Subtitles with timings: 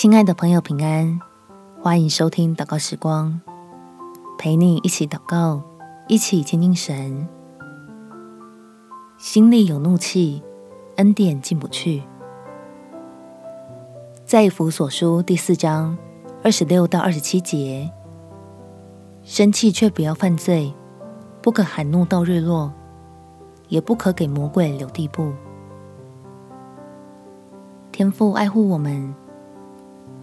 [0.00, 1.20] 亲爱的朋友，平安！
[1.82, 3.40] 欢迎收听祷告时光，
[4.38, 5.60] 陪你一起祷告，
[6.06, 7.26] 一起亲近神。
[9.18, 10.40] 心里有怒气，
[10.98, 12.04] 恩典进不去。
[14.24, 15.98] 在以弗所书第四章
[16.44, 17.90] 二十六到二十七节，
[19.24, 20.72] 生气却不要犯罪，
[21.42, 22.72] 不可含怒到日落，
[23.66, 25.32] 也不可给魔鬼留地步。
[27.90, 29.12] 天父爱护我们。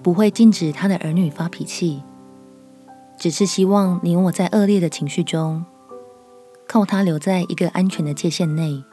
[0.06, 2.04] 不会禁止他的儿女发脾气，
[3.18, 5.66] 只是希望你我在恶劣的情绪中，
[6.68, 8.84] 靠他留在一个安全的界限内，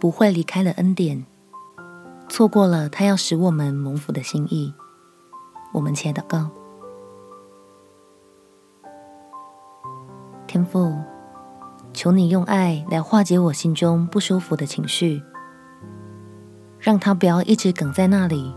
[0.00, 1.26] 不会离开了恩典，
[2.30, 4.72] 错过了他要使我们蒙福的心意。
[5.74, 6.48] 我们且祷告：
[10.46, 10.96] 天父，
[11.92, 15.22] 求你用爱来化解我心中不舒服的情绪，
[16.78, 18.54] 让他不要一直梗在那里。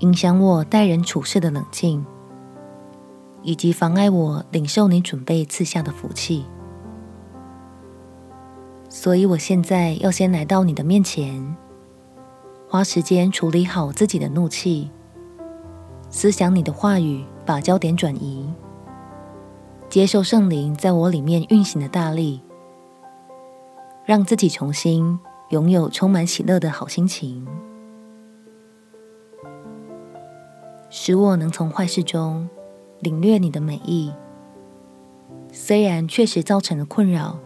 [0.00, 2.06] 影响我待人处事的冷静，
[3.42, 6.44] 以及妨碍我领受你准备赐下的福气。
[8.88, 11.56] 所以，我现在要先来到你的面前，
[12.68, 14.90] 花时间处理好自己的怒气，
[16.08, 18.48] 思想你的话语，把焦点转移，
[19.88, 22.40] 接受圣灵在我里面运行的大力，
[24.04, 25.18] 让自己重新
[25.50, 27.44] 拥有充满喜乐的好心情。
[30.90, 32.48] 使我能从坏事中
[33.00, 34.12] 领略你的美意，
[35.52, 37.38] 虽然确实造成了困扰，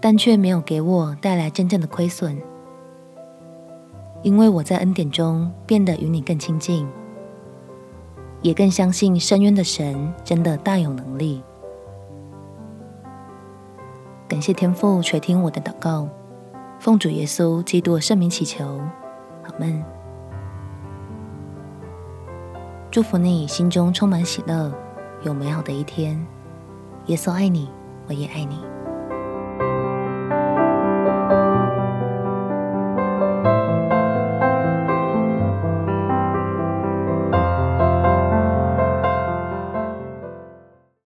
[0.00, 2.36] 但却没有给我带来真正的亏损，
[4.22, 6.86] 因为我在恩典中变得与你更亲近，
[8.42, 11.42] 也更相信深渊的神真的大有能力。
[14.28, 16.08] 感谢天父垂听我的祷告，
[16.78, 18.80] 奉主耶稣基督的圣名祈求，
[19.44, 19.93] 阿们。
[22.94, 24.72] 祝福你心中充满喜乐，
[25.24, 26.24] 有美好的一天。
[27.06, 27.68] 耶稣爱你，
[28.06, 28.60] 我也爱你。